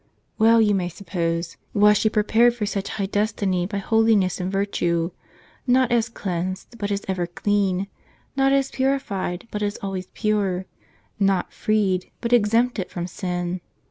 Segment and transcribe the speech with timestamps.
[0.39, 5.11] Well, you may suppose, was she prepared for such high destiny by holiness and virtue;
[5.67, 7.85] not as cleansed, but as ever clean;
[8.35, 10.65] not as purified, but as always pure;
[11.19, 11.55] not * Isaias vii.
[11.65, 11.65] 14.
[11.99, 13.61] freed, but exempted, from sin.